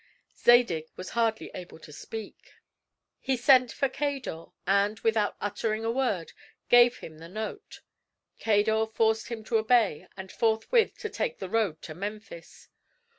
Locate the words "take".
11.09-11.37